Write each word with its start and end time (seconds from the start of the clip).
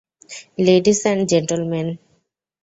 Ladies 0.65 1.01
and 1.11 1.21
gentlemen! 1.31 1.87